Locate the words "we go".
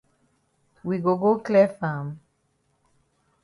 0.83-1.15